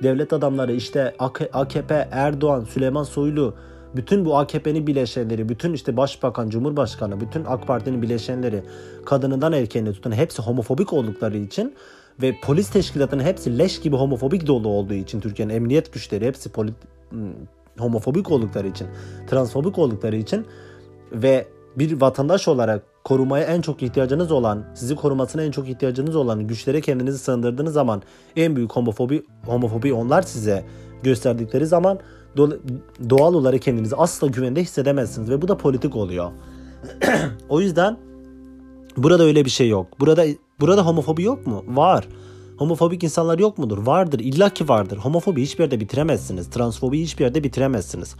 [0.03, 1.15] devlet adamları işte
[1.53, 3.55] AKP, Erdoğan, Süleyman Soylu
[3.97, 8.63] bütün bu AKP'nin bileşenleri, bütün işte başbakan, cumhurbaşkanı, bütün AK Parti'nin bileşenleri
[9.05, 11.75] kadınından erkeğine tutan hepsi homofobik oldukları için
[12.21, 16.75] ve polis teşkilatının hepsi leş gibi homofobik dolu olduğu için Türkiye'nin emniyet güçleri hepsi polit,
[17.79, 18.87] homofobik oldukları için,
[19.29, 20.45] transfobik oldukları için
[21.11, 26.47] ve bir vatandaş olarak korumaya en çok ihtiyacınız olan, sizi korumasına en çok ihtiyacınız olan
[26.47, 28.01] güçlere kendinizi sığındırdığınız zaman
[28.35, 30.65] en büyük homofobi homofobi onlar size
[31.03, 31.99] gösterdikleri zaman
[33.09, 36.31] doğal olarak kendinizi asla güvende hissedemezsiniz ve bu da politik oluyor.
[37.49, 37.97] o yüzden
[38.97, 39.99] burada öyle bir şey yok.
[39.99, 40.25] Burada
[40.59, 41.63] burada homofobi yok mu?
[41.67, 42.07] Var.
[42.57, 43.77] Homofobik insanlar yok mudur?
[43.77, 44.19] Vardır.
[44.19, 44.97] İlla ki vardır.
[44.97, 46.49] Homofobi hiçbir yerde bitiremezsiniz.
[46.49, 48.15] Transfobi hiçbir yerde bitiremezsiniz.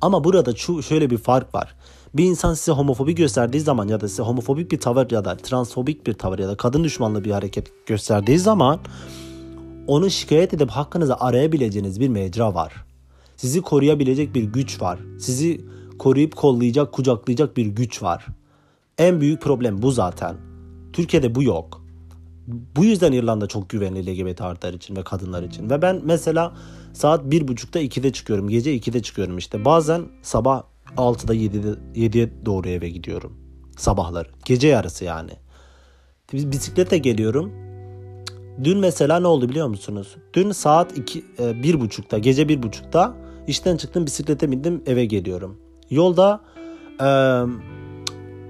[0.00, 1.74] Ama burada şu şöyle bir fark var.
[2.14, 6.06] Bir insan size homofobi gösterdiği zaman ya da size homofobik bir tavır ya da transfobik
[6.06, 8.78] bir tavır ya da kadın düşmanlı bir hareket gösterdiği zaman
[9.86, 12.84] onu şikayet edip hakkınızı arayabileceğiniz bir mecra var.
[13.36, 14.98] Sizi koruyabilecek bir güç var.
[15.20, 15.60] Sizi
[15.98, 18.26] koruyup kollayacak, kucaklayacak bir güç var.
[18.98, 20.36] En büyük problem bu zaten.
[20.92, 21.84] Türkiye'de bu yok.
[22.76, 25.70] Bu yüzden İrlanda çok güvenli LGBT artılar için ve kadınlar için.
[25.70, 26.56] Ve ben mesela
[26.92, 28.48] saat 1.30'da 2'de çıkıyorum.
[28.48, 29.64] Gece 2'de çıkıyorum işte.
[29.64, 30.62] Bazen sabah
[30.96, 31.68] 6'da 7'de
[32.00, 33.38] 7'ye doğru eve gidiyorum.
[33.76, 34.28] Sabahları.
[34.44, 35.30] Gece yarısı yani.
[36.32, 37.52] Bisikletle geliyorum.
[38.64, 40.16] Dün mesela ne oldu biliyor musunuz?
[40.34, 45.56] Dün saat 2 1.30'da, gece 1.30'da İşten çıktım bisiklete bindim eve geliyorum.
[45.90, 46.40] Yolda
[47.00, 47.08] e,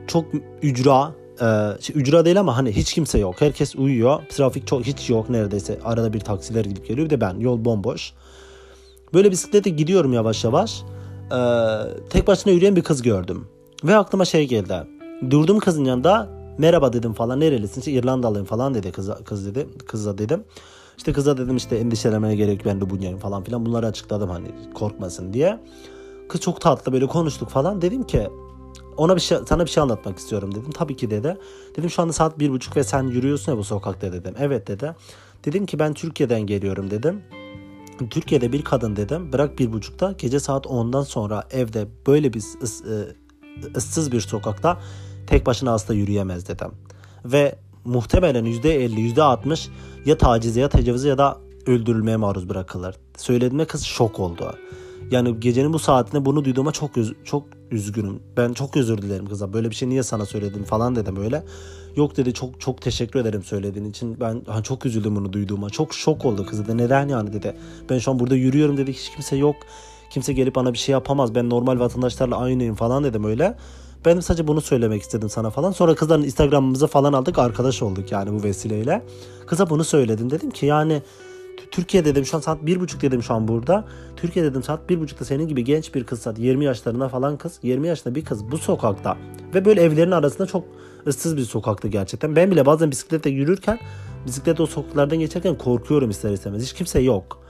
[0.06, 0.24] çok
[0.62, 1.46] ücra e,
[1.94, 3.40] ücra değil ama hani hiç kimse yok.
[3.40, 4.22] Herkes uyuyor.
[4.28, 5.78] Trafik çok hiç yok neredeyse.
[5.84, 7.06] Arada bir taksiler gidip geliyor.
[7.06, 7.38] Bir de ben.
[7.38, 8.12] Yol bomboş.
[9.14, 10.82] Böyle bisiklete gidiyorum yavaş yavaş.
[11.32, 11.38] e,
[12.10, 13.48] tek başına yürüyen bir kız gördüm.
[13.84, 14.74] Ve aklıma şey geldi.
[15.30, 16.28] Durdum kızın yanında
[16.58, 20.44] merhaba dedim falan nerelisin işte İrlandalıyım falan dedi kız, kız dedi kıza dedim.
[20.96, 25.32] İşte kıza dedim işte endişelenmene gerek ben de bunyayım falan filan bunları açıkladım hani korkmasın
[25.32, 25.60] diye.
[26.28, 28.28] Kız çok tatlı böyle konuştuk falan dedim ki
[28.96, 30.70] ona bir şey sana bir şey anlatmak istiyorum dedim.
[30.70, 31.36] Tabii ki dedi.
[31.76, 34.34] Dedim şu anda saat bir buçuk ve sen yürüyorsun ya bu sokakta dedim.
[34.38, 34.94] Evet dedi.
[35.44, 37.22] Dedim ki ben Türkiye'den geliyorum dedim.
[38.10, 42.42] Türkiye'de bir kadın dedim bırak bir buçukta gece saat 10'dan sonra evde böyle bir
[43.76, 44.80] ıssız bir sokakta
[45.26, 46.70] tek başına hasta yürüyemez dedim.
[47.24, 49.68] Ve muhtemelen %50 %60
[50.06, 52.94] ya tacize ya tecavüze ya da öldürülmeye maruz bırakılır.
[53.16, 54.54] Söylediğimde kız şok oldu.
[55.10, 56.90] Yani gecenin bu saatinde bunu duyduğuma çok
[57.24, 58.20] çok üzgünüm.
[58.36, 59.52] Ben çok özür dilerim kıza.
[59.52, 61.44] Böyle bir şey niye sana söyledim falan dedim öyle.
[61.96, 64.20] Yok dedi çok çok teşekkür ederim söylediğin için.
[64.20, 65.70] Ben hani çok üzüldüm bunu duyduğuma.
[65.70, 66.78] Çok şok oldu kız dedi.
[66.78, 67.56] Neden yani dedi.
[67.90, 68.92] Ben şu an burada yürüyorum dedi.
[68.92, 69.56] Hiç kimse yok.
[70.10, 71.34] Kimse gelip bana bir şey yapamaz.
[71.34, 73.56] Ben normal vatandaşlarla aynıyım falan dedim öyle.
[74.04, 75.72] Ben sadece bunu söylemek istedim sana falan.
[75.72, 77.38] Sonra kızların Instagram'ımızı falan aldık.
[77.38, 79.02] Arkadaş olduk yani bu vesileyle.
[79.46, 80.30] Kıza bunu söyledim.
[80.30, 81.02] Dedim ki yani
[81.70, 83.84] Türkiye dedim şu an saat bir buçuk dedim şu an burada.
[84.16, 87.58] Türkiye dedim saat bir buçukta senin gibi genç bir kız saat 20 yaşlarında falan kız.
[87.62, 89.16] 20 yaşında bir kız bu sokakta.
[89.54, 90.64] Ve böyle evlerin arasında çok
[91.06, 92.36] ıssız bir sokaktı gerçekten.
[92.36, 93.78] Ben bile bazen bisikletle yürürken
[94.26, 96.62] bisikletle o sokaklardan geçerken korkuyorum ister istemez.
[96.62, 97.44] Hiç kimse yok.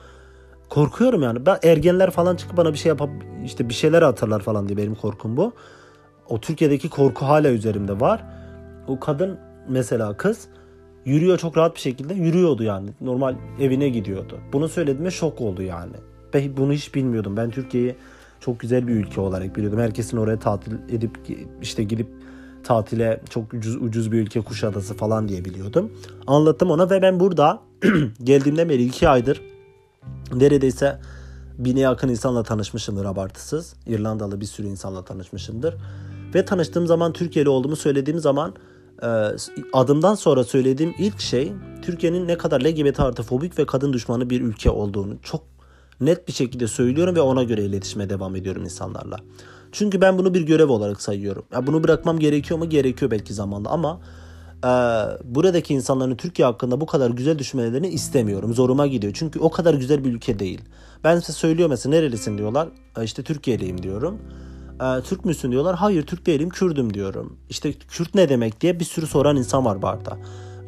[0.69, 1.47] Korkuyorum yani.
[1.47, 3.11] Ben ergenler falan çıkıp bana bir şey yapıp
[3.45, 5.53] işte bir şeyler atarlar falan diye benim korkum bu.
[6.29, 8.25] O Türkiye'deki korku hala üzerimde var.
[8.89, 10.49] O kadın mesela kız
[11.05, 12.91] Yürüyor çok rahat bir şekilde yürüyordu yani.
[13.01, 14.39] Normal evine gidiyordu.
[14.53, 15.93] Bunu söylediğimde şok oldu yani.
[16.35, 17.37] Ben bunu hiç bilmiyordum.
[17.37, 17.97] Ben Türkiye'yi
[18.41, 19.81] çok güzel bir ülke olarak biliyordum.
[19.81, 21.11] Herkesin oraya tatil edip
[21.63, 22.09] işte gidip
[22.65, 25.93] tatile çok ucuz ucuz bir ülke Kuşadası falan diye biliyordum.
[26.27, 27.61] Anlattım ona ve ben burada
[28.25, 29.43] geldiğimden beri iki aydır
[30.35, 31.01] neredeyse
[31.59, 33.75] bine yakın insanla tanışmışımdır abartısız.
[33.87, 35.75] İrlandalı bir sürü insanla tanışmışımdır.
[36.35, 38.55] Ve tanıştığım zaman Türkiye'li olduğumu söylediğim zaman
[39.03, 39.07] ee,
[39.73, 44.41] adımdan sonra söylediğim ilk şey Türkiye'nin ne kadar LGBT artı fobik ve kadın düşmanı bir
[44.41, 45.43] ülke olduğunu çok
[46.01, 49.17] net bir şekilde söylüyorum ve ona göre iletişime devam ediyorum insanlarla.
[49.73, 51.45] Çünkü ben bunu bir görev olarak sayıyorum.
[51.53, 52.69] Ya bunu bırakmam gerekiyor mu?
[52.69, 54.01] Gerekiyor belki zamanla ama
[54.65, 54.71] e,
[55.25, 58.55] buradaki insanların Türkiye hakkında bu kadar güzel düşünmelerini istemiyorum.
[58.55, 59.13] Zoruma gidiyor.
[59.17, 60.61] Çünkü o kadar güzel bir ülke değil.
[61.05, 62.69] Ben size söylüyor mesela nerelisin diyorlar.
[62.99, 64.19] E, işte Türkiye'liyim diyorum
[64.81, 65.77] e, Türk müsün diyorlar.
[65.77, 67.37] Hayır Türk değilim Kürdüm diyorum.
[67.51, 70.19] İşte Kürt ne demek diye bir sürü soran insan var barda.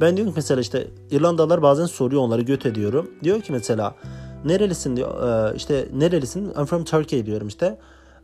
[0.00, 3.10] Ben diyorum ki mesela işte İrlandalılar bazen soruyor onları göt ediyorum.
[3.22, 3.94] Diyor ki mesela
[4.44, 7.78] nerelisin diyor e, işte nerelisin I'm from Turkey diyorum işte.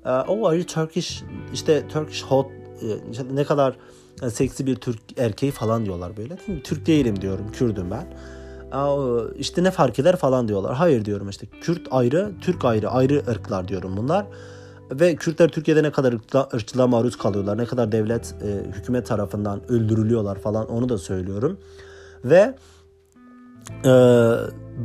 [0.04, 2.46] E, oh are you Turkish işte Turkish hot
[2.82, 3.76] e, ne kadar
[4.30, 6.36] seksi bir Türk erkeği falan diyorlar böyle.
[6.64, 8.06] Türk değilim diyorum Kürdüm ben.
[9.38, 10.74] İşte ne fark eder falan diyorlar.
[10.74, 14.26] Hayır diyorum işte Kürt ayrı, Türk ayrı, ayrı ırklar diyorum bunlar.
[15.00, 16.14] Ve Kürtler Türkiye'de ne kadar
[16.54, 21.58] ırkçılığa maruz kalıyorlar, ne kadar devlet, e, hükümet tarafından öldürülüyorlar falan onu da söylüyorum.
[22.24, 22.54] Ve
[23.84, 23.92] e,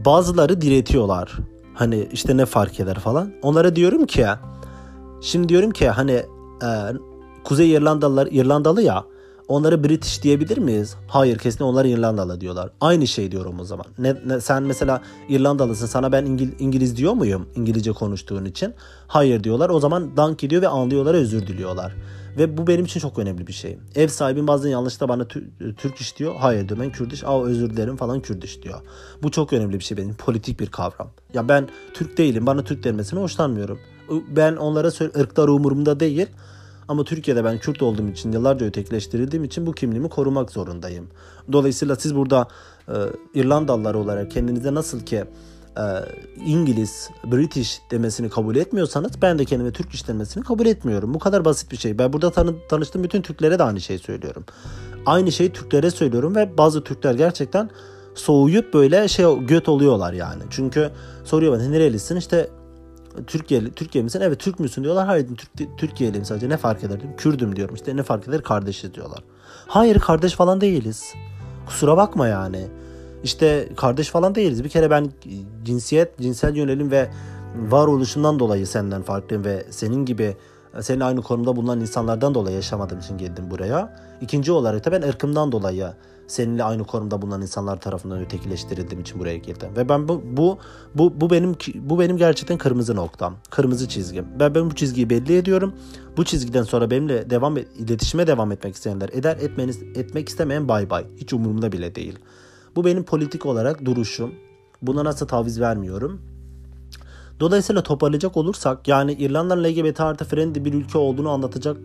[0.05, 1.37] bazıları diretiyorlar.
[1.73, 3.33] Hani işte ne fark eder falan.
[3.41, 4.25] Onlara diyorum ki
[5.21, 6.23] şimdi diyorum ki hani
[6.63, 6.69] e,
[7.43, 9.05] Kuzey İrlandalılar İrlandalı ya
[9.47, 10.95] Onları British diyebilir miyiz?
[11.07, 12.69] Hayır kesin onlar İrlandalı diyorlar.
[12.81, 13.85] Aynı şey diyorum o zaman.
[13.97, 18.73] Ne, ne, sen mesela İrlandalısın sana ben İngil, İngiliz diyor muyum İngilizce konuştuğun için?
[19.07, 19.69] Hayır diyorlar.
[19.69, 21.95] O zaman dank ediyor ve anlıyorlar özür diliyorlar.
[22.37, 23.77] Ve bu benim için çok önemli bir şey.
[23.95, 25.27] Ev sahibim bazen yanlışlıkla bana
[25.77, 26.35] Türk iş diyor.
[26.39, 27.23] Hayır diyor ben Kürt iş.
[27.23, 28.81] Aa özür dilerim falan Kürt iş diyor.
[29.23, 30.15] Bu çok önemli bir şey benim.
[30.15, 31.09] Politik bir kavram.
[31.33, 32.45] Ya ben Türk değilim.
[32.45, 33.79] Bana Türk denmesine hoşlanmıyorum.
[34.35, 36.27] Ben onlara ırklar umurumda değil.
[36.87, 41.07] Ama Türkiye'de ben Kürt olduğum için yıllarca ötekileştirildiğim için bu kimliğimi korumak zorundayım.
[41.51, 42.47] Dolayısıyla siz burada
[42.87, 42.93] e,
[43.33, 45.23] İrlandalılar olarak kendinize nasıl ki
[45.77, 45.83] e,
[46.45, 51.13] İngiliz, British demesini kabul etmiyorsanız ben de kendime Türk iş demesini kabul etmiyorum.
[51.13, 51.97] Bu kadar basit bir şey.
[51.99, 54.45] Ben burada tanı, tanıştığım bütün Türklere de aynı şeyi söylüyorum.
[55.05, 57.69] Aynı şeyi Türklere söylüyorum ve bazı Türkler gerçekten
[58.15, 60.43] soğuyup böyle şey göt oluyorlar yani.
[60.49, 60.91] Çünkü
[61.23, 62.49] soruyor bana nerelisin işte
[63.27, 64.21] Türkiye'li, Türkiye misin?
[64.23, 65.05] Evet Türk müsün diyorlar.
[65.05, 67.17] Hayır Türk, Türkiye'liyim sadece ne fark eder diyorum.
[67.17, 69.23] Kürdüm diyorum işte ne fark eder kardeşiz diyorlar.
[69.67, 71.13] Hayır kardeş falan değiliz.
[71.65, 72.67] Kusura bakma yani.
[73.23, 74.63] İşte kardeş falan değiliz.
[74.63, 75.11] Bir kere ben
[75.63, 77.09] cinsiyet, cinsel yönelim ve
[77.55, 80.37] varoluşumdan dolayı senden farklıyım ve senin gibi
[80.81, 83.93] senin aynı konumda bulunan insanlardan dolayı yaşamadığım için geldim buraya.
[84.21, 85.87] İkinci olarak da ben ırkımdan dolayı
[86.27, 89.69] seninle aynı konumda bulunan insanlar tarafından ötekileştirildiğim için buraya girdim.
[89.77, 90.57] Ve ben bu bu
[90.95, 93.35] bu, bu benim bu benim gerçekten kırmızı noktam.
[93.49, 94.25] Kırmızı çizgim.
[94.39, 95.73] Ben, ben bu çizgiyi belli ediyorum.
[96.17, 101.05] Bu çizgiden sonra benimle devam iletişime devam etmek isteyenler eder etmeniz etmek istemeyen bay bay.
[101.17, 102.19] Hiç umurumda bile değil.
[102.75, 104.31] Bu benim politik olarak duruşum.
[104.81, 106.21] Buna nasıl taviz vermiyorum.
[107.39, 111.77] Dolayısıyla toparlayacak olursak yani İrlanda'nın LGBT artı friendly bir ülke olduğunu anlatacak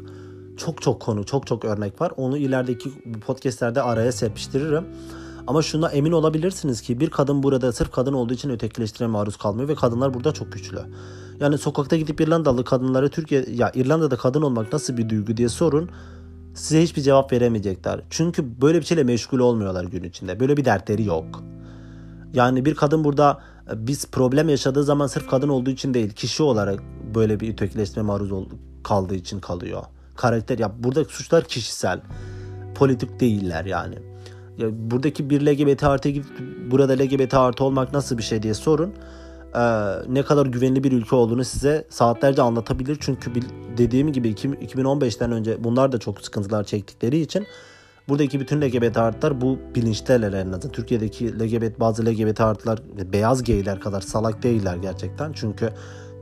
[0.57, 2.13] çok çok konu, çok çok örnek var.
[2.17, 2.91] Onu ilerideki
[3.27, 4.85] podcastlerde araya serpiştiririm.
[5.47, 9.69] Ama şuna emin olabilirsiniz ki bir kadın burada sırf kadın olduğu için ötekileştirmeye maruz kalmıyor
[9.69, 10.79] ve kadınlar burada çok güçlü.
[11.41, 15.91] Yani sokakta gidip İrlandalı kadınlara Türkiye ya İrlanda'da kadın olmak nasıl bir duygu diye sorun.
[16.55, 18.01] Size hiçbir cevap veremeyecekler.
[18.11, 20.41] Çünkü böyle bir şeyle meşgul olmuyorlar gün içinde.
[20.41, 21.43] Böyle bir dertleri yok.
[22.35, 23.41] Yani bir kadın burada
[23.73, 26.83] e, biz problem yaşadığı zaman sırf kadın olduğu için değil, kişi olarak
[27.15, 28.31] böyle bir ötekileştirme maruz
[28.83, 29.83] kaldığı için kalıyor.
[30.17, 32.01] Karakter ya burada suçlar kişisel.
[32.75, 33.99] Politik değiller yani.
[34.59, 36.11] Ya buradaki bir LGBT artı
[36.71, 38.95] burada LGBT artı olmak nasıl bir şey diye sorun.
[39.55, 39.61] Ee,
[40.09, 42.97] ne kadar güvenli bir ülke olduğunu size saatlerce anlatabilir.
[43.01, 43.31] Çünkü
[43.77, 47.47] dediğim gibi 2015'ten önce bunlar da çok sıkıntılar çektikleri için
[48.09, 50.73] buradaki bütün LGBT artılar bu bilinçteler en azından.
[50.73, 52.79] Türkiye'deki LGBT bazı LGBT artılar
[53.13, 55.33] beyaz geyler kadar salak değiller gerçekten.
[55.33, 55.71] Çünkü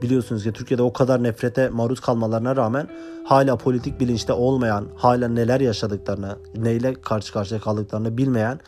[0.01, 2.87] biliyorsunuz ki Türkiye'de o kadar nefrete maruz kalmalarına rağmen
[3.25, 8.59] hala politik bilinçte olmayan, hala neler yaşadıklarını, neyle karşı karşıya kaldıklarını bilmeyen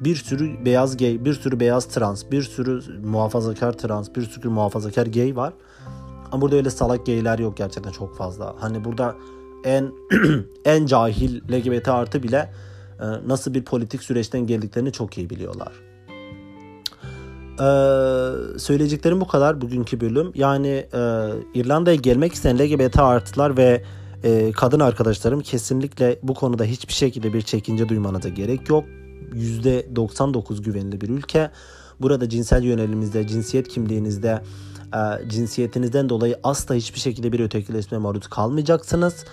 [0.00, 5.06] bir sürü beyaz gay, bir sürü beyaz trans, bir sürü muhafazakar trans, bir sürü muhafazakar
[5.06, 5.52] gay var.
[6.32, 8.54] Ama burada öyle salak gayler yok gerçekten çok fazla.
[8.58, 9.16] Hani burada
[9.64, 9.92] en
[10.64, 12.52] en cahil LGBT artı bile
[13.00, 15.89] e, nasıl bir politik süreçten geldiklerini çok iyi biliyorlar.
[17.60, 20.32] Ee, söyleyeceklerim bu kadar bugünkü bölüm.
[20.34, 23.82] Yani e, İrlanda'ya gelmek isteyen LGBT artılar ve
[24.24, 28.84] e, kadın arkadaşlarım kesinlikle bu konuda hiçbir şekilde bir çekince duymanıza gerek yok.
[29.32, 31.50] %99 güvenli bir ülke.
[32.00, 34.42] Burada cinsel yöneliminizde, cinsiyet kimliğinizde,
[34.94, 39.24] e, cinsiyetinizden dolayı asla hiçbir şekilde bir ötekileşme maruz kalmayacaksınız.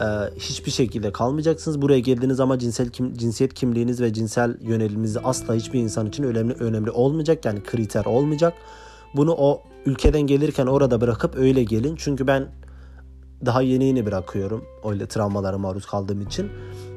[0.00, 0.04] E,
[0.38, 1.82] hiçbir şekilde kalmayacaksınız.
[1.82, 6.52] Buraya geldiğiniz zaman cinsel kim, cinsiyet kimliğiniz ve cinsel yöneliminiz asla hiçbir insan için önemli
[6.52, 7.44] önemli olmayacak.
[7.44, 8.54] Yani kriter olmayacak.
[9.16, 11.96] Bunu o ülkeden gelirken orada bırakıp öyle gelin.
[11.96, 12.48] Çünkü ben
[13.46, 16.50] daha yeni yeni bırakıyorum öyle travmalara maruz kaldığım için.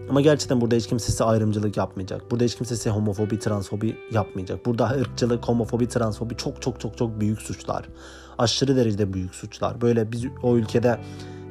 [0.09, 2.31] Ama gerçekten burada hiç kimse size ayrımcılık yapmayacak.
[2.31, 4.65] Burada hiç kimse size homofobi, transfobi yapmayacak.
[4.65, 7.89] Burada ırkçılık, homofobi, transfobi çok çok çok çok büyük suçlar.
[8.37, 9.81] Aşırı derecede büyük suçlar.
[9.81, 10.99] Böyle biz o ülkede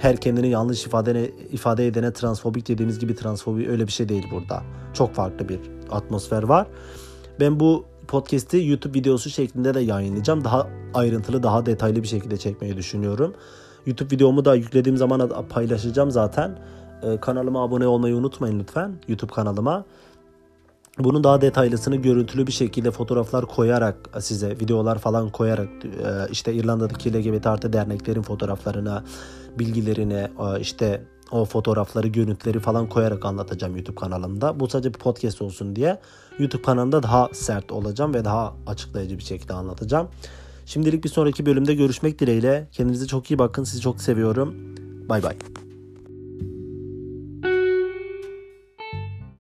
[0.01, 4.63] her kendini yanlış ifade, ifade edene transfobik dediğimiz gibi transfobi öyle bir şey değil burada.
[4.95, 5.61] Çok farklı bir
[5.91, 6.67] atmosfer var.
[7.41, 10.45] Ben bu podcast'i YouTube videosu şeklinde de yayınlayacağım.
[10.45, 13.35] Daha ayrıntılı, daha detaylı bir şekilde çekmeyi düşünüyorum.
[13.87, 16.59] YouTube videomu da yüklediğim zaman paylaşacağım zaten.
[17.03, 18.95] Ee, kanalıma abone olmayı unutmayın lütfen.
[19.09, 19.85] YouTube kanalıma.
[21.05, 27.15] Bunun daha detaylısını görüntülü bir şekilde fotoğraflar koyarak size videolar falan koyarak e, işte İrlanda'daki
[27.15, 29.05] LGBT artı derneklerin fotoğraflarına,
[29.59, 34.61] bilgilerini e, işte o fotoğrafları, görüntüleri falan koyarak anlatacağım YouTube kanalımda.
[34.61, 36.01] Bu sadece bir podcast olsun diye
[36.39, 40.09] YouTube kanalında daha sert olacağım ve daha açıklayıcı bir şekilde anlatacağım.
[40.67, 42.69] Şimdilik bir sonraki bölümde görüşmek dileğiyle.
[42.73, 43.65] Kendinize çok iyi bakın.
[43.65, 44.55] Sizi çok seviyorum.
[45.09, 45.37] Bay bay.